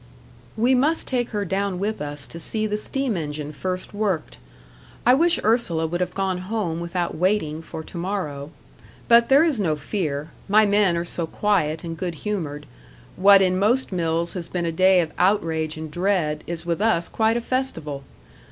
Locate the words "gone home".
6.15-6.79